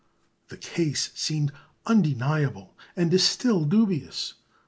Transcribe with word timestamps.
The 0.47 0.57
case 0.57 1.11
seemed 1.13 1.51
undeniable, 1.85 2.75
and 2.95 3.13
is 3.13 3.23
still 3.23 3.65
dubious. 3.65 4.33